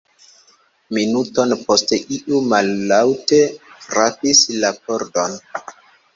Minuton 0.97 1.53
poste 1.67 1.99
iu 2.15 2.39
mallaŭte 2.55 3.43
frapis 3.85 4.43
la 4.65 4.75
pordon. 4.89 5.39